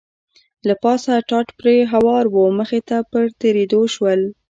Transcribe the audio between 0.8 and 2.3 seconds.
پاسه ټاټ پرې هوار